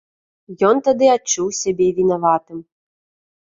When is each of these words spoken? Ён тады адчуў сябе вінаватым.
Ён 0.69 0.75
тады 0.87 1.11
адчуў 1.17 1.47
сябе 1.61 1.87
вінаватым. 2.01 2.59